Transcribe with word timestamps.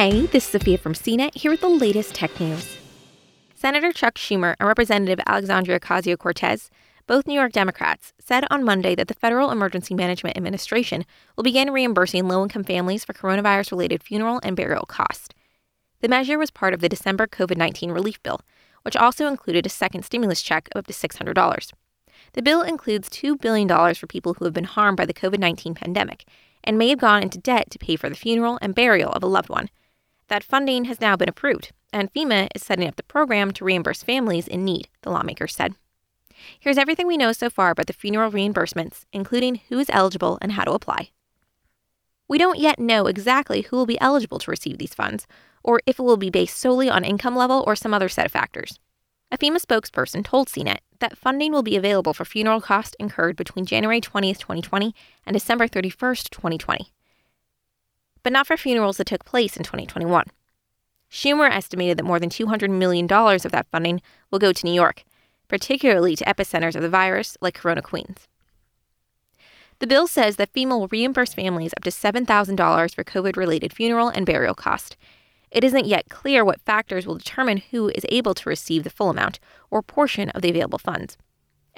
Hey, 0.00 0.26
this 0.26 0.44
is 0.44 0.52
Sophia 0.52 0.78
from 0.78 0.94
CNET 0.94 1.34
here 1.34 1.50
with 1.50 1.60
the 1.60 1.68
latest 1.68 2.14
tech 2.14 2.38
news. 2.38 2.78
Senator 3.56 3.92
Chuck 3.92 4.14
Schumer 4.14 4.54
and 4.60 4.68
Representative 4.68 5.18
Alexandria 5.26 5.80
Ocasio 5.80 6.16
Cortez, 6.16 6.70
both 7.08 7.26
New 7.26 7.34
York 7.34 7.50
Democrats, 7.50 8.12
said 8.20 8.44
on 8.48 8.62
Monday 8.62 8.94
that 8.94 9.08
the 9.08 9.14
Federal 9.14 9.50
Emergency 9.50 9.96
Management 9.96 10.36
Administration 10.36 11.04
will 11.34 11.42
begin 11.42 11.72
reimbursing 11.72 12.28
low 12.28 12.44
income 12.44 12.62
families 12.62 13.04
for 13.04 13.12
coronavirus 13.12 13.72
related 13.72 14.04
funeral 14.04 14.38
and 14.44 14.54
burial 14.54 14.86
costs. 14.86 15.30
The 16.00 16.08
measure 16.08 16.38
was 16.38 16.52
part 16.52 16.74
of 16.74 16.80
the 16.80 16.88
December 16.88 17.26
COVID 17.26 17.56
19 17.56 17.90
relief 17.90 18.22
bill, 18.22 18.40
which 18.82 18.94
also 18.94 19.26
included 19.26 19.66
a 19.66 19.68
second 19.68 20.04
stimulus 20.04 20.42
check 20.42 20.68
of 20.76 20.78
up 20.78 20.86
to 20.86 20.92
$600. 20.92 21.72
The 22.34 22.42
bill 22.42 22.62
includes 22.62 23.08
$2 23.08 23.40
billion 23.40 23.94
for 23.96 24.06
people 24.06 24.34
who 24.34 24.44
have 24.44 24.54
been 24.54 24.62
harmed 24.62 24.96
by 24.96 25.06
the 25.06 25.12
COVID 25.12 25.40
19 25.40 25.74
pandemic 25.74 26.24
and 26.62 26.78
may 26.78 26.88
have 26.90 27.00
gone 27.00 27.24
into 27.24 27.38
debt 27.38 27.68
to 27.72 27.80
pay 27.80 27.96
for 27.96 28.08
the 28.08 28.14
funeral 28.14 28.60
and 28.62 28.76
burial 28.76 29.10
of 29.10 29.24
a 29.24 29.26
loved 29.26 29.48
one. 29.48 29.68
That 30.28 30.44
funding 30.44 30.84
has 30.84 31.00
now 31.00 31.16
been 31.16 31.28
approved, 31.28 31.72
and 31.92 32.12
FEMA 32.12 32.48
is 32.54 32.62
setting 32.62 32.86
up 32.86 32.96
the 32.96 33.02
program 33.02 33.50
to 33.52 33.64
reimburse 33.64 34.02
families 34.02 34.46
in 34.46 34.64
need, 34.64 34.88
the 35.02 35.10
lawmakers 35.10 35.54
said. 35.54 35.74
Here's 36.60 36.78
everything 36.78 37.06
we 37.06 37.16
know 37.16 37.32
so 37.32 37.50
far 37.50 37.70
about 37.70 37.86
the 37.86 37.92
funeral 37.92 38.30
reimbursements, 38.30 39.04
including 39.12 39.60
who 39.68 39.78
is 39.78 39.90
eligible 39.90 40.38
and 40.40 40.52
how 40.52 40.64
to 40.64 40.72
apply. 40.72 41.10
We 42.28 42.36
don't 42.36 42.58
yet 42.58 42.78
know 42.78 43.06
exactly 43.06 43.62
who 43.62 43.76
will 43.76 43.86
be 43.86 44.00
eligible 44.00 44.38
to 44.40 44.50
receive 44.50 44.76
these 44.78 44.94
funds, 44.94 45.26
or 45.64 45.80
if 45.86 45.98
it 45.98 46.02
will 46.02 46.18
be 46.18 46.30
based 46.30 46.58
solely 46.58 46.90
on 46.90 47.04
income 47.04 47.34
level 47.34 47.64
or 47.66 47.74
some 47.74 47.94
other 47.94 48.08
set 48.08 48.26
of 48.26 48.32
factors. 48.32 48.78
A 49.32 49.38
FEMA 49.38 49.60
spokesperson 49.60 50.24
told 50.24 50.48
CNET 50.48 50.78
that 51.00 51.16
funding 51.16 51.52
will 51.52 51.62
be 51.62 51.76
available 51.76 52.12
for 52.12 52.24
funeral 52.24 52.60
costs 52.60 52.96
incurred 52.98 53.36
between 53.36 53.66
January 53.66 54.00
20th, 54.00 54.38
2020 54.38 54.94
and 55.26 55.34
December 55.34 55.68
31st, 55.68 56.30
2020, 56.30 56.92
but 58.28 58.32
not 58.34 58.46
for 58.46 58.58
funerals 58.58 58.98
that 58.98 59.06
took 59.06 59.24
place 59.24 59.56
in 59.56 59.62
2021. 59.62 60.22
Schumer 61.10 61.50
estimated 61.50 61.96
that 61.96 62.04
more 62.04 62.20
than 62.20 62.28
$200 62.28 62.68
million 62.68 63.10
of 63.10 63.52
that 63.52 63.66
funding 63.72 64.02
will 64.30 64.38
go 64.38 64.52
to 64.52 64.66
New 64.66 64.74
York, 64.74 65.04
particularly 65.48 66.14
to 66.14 66.26
epicenters 66.26 66.76
of 66.76 66.82
the 66.82 66.90
virus 66.90 67.38
like 67.40 67.54
Corona 67.54 67.80
Queens. 67.80 68.28
The 69.78 69.86
bill 69.86 70.06
says 70.06 70.36
that 70.36 70.52
FEMA 70.52 70.78
will 70.78 70.88
reimburse 70.88 71.32
families 71.32 71.72
up 71.74 71.84
to 71.84 71.90
$7,000 71.90 72.94
for 72.94 73.02
COVID 73.02 73.38
related 73.38 73.72
funeral 73.72 74.08
and 74.10 74.26
burial 74.26 74.54
costs. 74.54 74.94
It 75.50 75.64
isn't 75.64 75.86
yet 75.86 76.10
clear 76.10 76.44
what 76.44 76.60
factors 76.60 77.06
will 77.06 77.16
determine 77.16 77.62
who 77.70 77.88
is 77.88 78.04
able 78.10 78.34
to 78.34 78.50
receive 78.50 78.84
the 78.84 78.90
full 78.90 79.08
amount 79.08 79.40
or 79.70 79.80
portion 79.80 80.28
of 80.28 80.42
the 80.42 80.50
available 80.50 80.78
funds. 80.78 81.16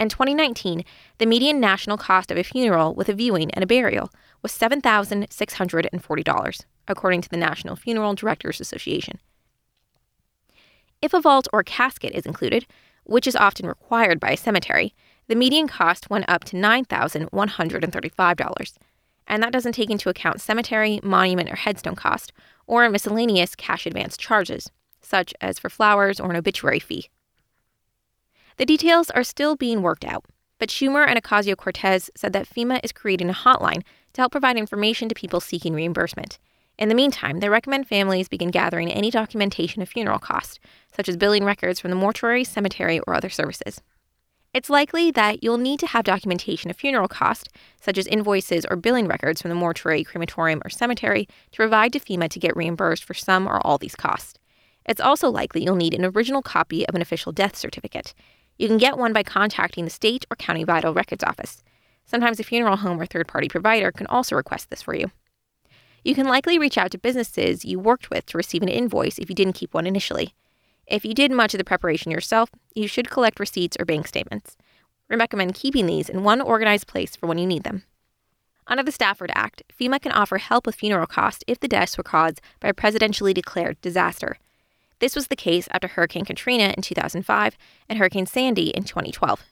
In 0.00 0.08
2019, 0.08 0.84
the 1.18 1.26
median 1.26 1.60
national 1.60 1.98
cost 1.98 2.30
of 2.30 2.38
a 2.38 2.42
funeral 2.42 2.94
with 2.94 3.10
a 3.10 3.12
viewing 3.12 3.50
and 3.50 3.62
a 3.62 3.66
burial 3.66 4.10
was 4.40 4.50
$7,640, 4.50 6.64
according 6.88 7.20
to 7.20 7.28
the 7.28 7.36
National 7.36 7.76
Funeral 7.76 8.14
Directors 8.14 8.62
Association. 8.62 9.18
If 11.02 11.12
a 11.12 11.20
vault 11.20 11.48
or 11.52 11.62
casket 11.62 12.14
is 12.14 12.24
included, 12.24 12.64
which 13.04 13.26
is 13.26 13.36
often 13.36 13.66
required 13.66 14.18
by 14.18 14.30
a 14.30 14.38
cemetery, 14.38 14.94
the 15.26 15.34
median 15.34 15.68
cost 15.68 16.08
went 16.08 16.24
up 16.28 16.44
to 16.44 16.56
$9,135. 16.56 18.78
And 19.26 19.42
that 19.42 19.52
doesn't 19.52 19.72
take 19.72 19.90
into 19.90 20.08
account 20.08 20.40
cemetery, 20.40 20.98
monument, 21.02 21.50
or 21.50 21.56
headstone 21.56 21.94
cost, 21.94 22.32
or 22.66 22.88
miscellaneous 22.88 23.54
cash 23.54 23.84
advance 23.84 24.16
charges, 24.16 24.70
such 25.02 25.34
as 25.42 25.58
for 25.58 25.68
flowers 25.68 26.18
or 26.18 26.30
an 26.30 26.36
obituary 26.36 26.80
fee. 26.80 27.10
The 28.56 28.66
details 28.66 29.10
are 29.10 29.24
still 29.24 29.56
being 29.56 29.82
worked 29.82 30.04
out, 30.04 30.24
but 30.58 30.68
Schumer 30.68 31.06
and 31.06 31.20
Ocasio 31.22 31.56
Cortez 31.56 32.10
said 32.14 32.32
that 32.32 32.48
FEMA 32.48 32.80
is 32.82 32.92
creating 32.92 33.30
a 33.30 33.34
hotline 33.34 33.82
to 34.12 34.20
help 34.20 34.32
provide 34.32 34.56
information 34.56 35.08
to 35.08 35.14
people 35.14 35.40
seeking 35.40 35.74
reimbursement. 35.74 36.38
In 36.78 36.88
the 36.88 36.94
meantime, 36.94 37.40
they 37.40 37.48
recommend 37.48 37.88
families 37.88 38.28
begin 38.28 38.50
gathering 38.50 38.90
any 38.90 39.10
documentation 39.10 39.82
of 39.82 39.88
funeral 39.88 40.18
costs, 40.18 40.58
such 40.94 41.08
as 41.08 41.16
billing 41.16 41.44
records 41.44 41.78
from 41.78 41.90
the 41.90 41.96
mortuary, 41.96 42.42
cemetery, 42.42 43.00
or 43.00 43.14
other 43.14 43.28
services. 43.28 43.80
It's 44.52 44.70
likely 44.70 45.10
that 45.12 45.44
you'll 45.44 45.58
need 45.58 45.78
to 45.80 45.86
have 45.86 46.04
documentation 46.04 46.70
of 46.70 46.76
funeral 46.76 47.06
costs, 47.06 47.48
such 47.80 47.96
as 47.96 48.06
invoices 48.06 48.66
or 48.68 48.76
billing 48.76 49.06
records 49.06 49.40
from 49.40 49.50
the 49.50 49.54
mortuary, 49.54 50.02
crematorium, 50.02 50.60
or 50.64 50.70
cemetery, 50.70 51.26
to 51.52 51.56
provide 51.56 51.92
to 51.92 52.00
FEMA 52.00 52.28
to 52.30 52.40
get 52.40 52.56
reimbursed 52.56 53.04
for 53.04 53.14
some 53.14 53.46
or 53.46 53.64
all 53.64 53.78
these 53.78 53.94
costs. 53.94 54.38
It's 54.86 55.00
also 55.00 55.30
likely 55.30 55.62
you'll 55.62 55.76
need 55.76 55.94
an 55.94 56.04
original 56.04 56.42
copy 56.42 56.88
of 56.88 56.94
an 56.94 57.02
official 57.02 57.30
death 57.30 57.56
certificate. 57.56 58.12
You 58.60 58.68
can 58.68 58.76
get 58.76 58.98
one 58.98 59.14
by 59.14 59.22
contacting 59.22 59.84
the 59.84 59.90
state 59.90 60.26
or 60.30 60.36
county 60.36 60.64
vital 60.64 60.92
records 60.92 61.24
office. 61.24 61.62
Sometimes 62.04 62.38
a 62.38 62.44
funeral 62.44 62.76
home 62.76 63.00
or 63.00 63.06
third 63.06 63.26
party 63.26 63.48
provider 63.48 63.90
can 63.90 64.06
also 64.08 64.36
request 64.36 64.68
this 64.68 64.82
for 64.82 64.94
you. 64.94 65.10
You 66.04 66.14
can 66.14 66.28
likely 66.28 66.58
reach 66.58 66.76
out 66.76 66.90
to 66.90 66.98
businesses 66.98 67.64
you 67.64 67.80
worked 67.80 68.10
with 68.10 68.26
to 68.26 68.36
receive 68.36 68.62
an 68.62 68.68
invoice 68.68 69.18
if 69.18 69.30
you 69.30 69.34
didn't 69.34 69.54
keep 69.54 69.72
one 69.72 69.86
initially. 69.86 70.34
If 70.86 71.06
you 71.06 71.14
did 71.14 71.32
much 71.32 71.54
of 71.54 71.58
the 71.58 71.64
preparation 71.64 72.12
yourself, 72.12 72.50
you 72.74 72.86
should 72.86 73.08
collect 73.08 73.40
receipts 73.40 73.78
or 73.80 73.86
bank 73.86 74.06
statements. 74.06 74.58
We 75.08 75.16
recommend 75.16 75.54
keeping 75.54 75.86
these 75.86 76.10
in 76.10 76.22
one 76.22 76.42
organized 76.42 76.86
place 76.86 77.16
for 77.16 77.28
when 77.28 77.38
you 77.38 77.46
need 77.46 77.64
them. 77.64 77.84
Under 78.66 78.82
the 78.82 78.92
Stafford 78.92 79.32
Act, 79.34 79.62
FEMA 79.72 80.02
can 80.02 80.12
offer 80.12 80.36
help 80.36 80.66
with 80.66 80.74
funeral 80.74 81.06
costs 81.06 81.44
if 81.46 81.60
the 81.60 81.66
deaths 81.66 81.96
were 81.96 82.04
caused 82.04 82.42
by 82.60 82.68
a 82.68 82.74
presidentially 82.74 83.32
declared 83.32 83.80
disaster. 83.80 84.36
This 85.00 85.16
was 85.16 85.26
the 85.28 85.36
case 85.36 85.66
after 85.72 85.88
Hurricane 85.88 86.26
Katrina 86.26 86.74
in 86.76 86.82
2005 86.82 87.56
and 87.88 87.98
Hurricane 87.98 88.26
Sandy 88.26 88.68
in 88.68 88.84
2012. 88.84 89.44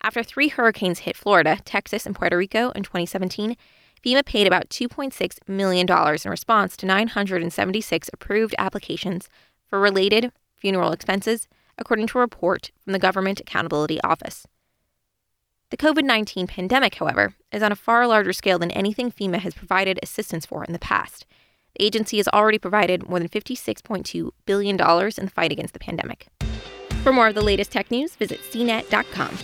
After 0.00 0.22
three 0.22 0.48
hurricanes 0.48 1.00
hit 1.00 1.16
Florida, 1.16 1.58
Texas, 1.64 2.06
and 2.06 2.14
Puerto 2.14 2.36
Rico 2.36 2.70
in 2.70 2.84
2017, 2.84 3.56
FEMA 4.04 4.24
paid 4.24 4.46
about 4.46 4.68
$2.6 4.68 5.48
million 5.48 5.86
in 5.88 6.30
response 6.30 6.76
to 6.76 6.86
976 6.86 8.10
approved 8.12 8.54
applications 8.58 9.28
for 9.66 9.80
related 9.80 10.30
funeral 10.54 10.92
expenses, 10.92 11.48
according 11.78 12.06
to 12.06 12.18
a 12.18 12.20
report 12.20 12.70
from 12.82 12.92
the 12.92 12.98
Government 12.98 13.40
Accountability 13.40 14.00
Office. 14.02 14.46
The 15.70 15.76
COVID 15.76 16.04
19 16.04 16.46
pandemic, 16.46 16.96
however, 16.96 17.34
is 17.50 17.62
on 17.62 17.72
a 17.72 17.76
far 17.76 18.06
larger 18.06 18.32
scale 18.32 18.58
than 18.58 18.70
anything 18.70 19.10
FEMA 19.10 19.38
has 19.38 19.54
provided 19.54 19.98
assistance 20.02 20.46
for 20.46 20.62
in 20.64 20.72
the 20.72 20.78
past. 20.78 21.26
The 21.78 21.84
agency 21.84 22.18
has 22.18 22.28
already 22.28 22.58
provided 22.58 23.08
more 23.08 23.18
than 23.18 23.28
$56.2 23.28 24.30
billion 24.46 24.76
in 24.76 25.24
the 25.24 25.32
fight 25.34 25.52
against 25.52 25.74
the 25.74 25.80
pandemic. 25.80 26.28
For 27.02 27.12
more 27.12 27.28
of 27.28 27.34
the 27.34 27.42
latest 27.42 27.72
tech 27.72 27.90
news, 27.90 28.14
visit 28.16 28.40
cnet.com. 28.50 29.38